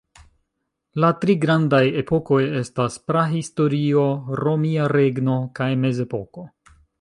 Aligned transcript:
La 1.03 1.09
tri 1.23 1.33
grandaj 1.43 1.81
epokoj 2.01 2.39
estas 2.61 2.97
Prahistorio, 3.11 4.07
Romia 4.41 4.89
Regno 4.95 5.37
kaj 5.61 5.69
Mezepoko. 5.85 6.49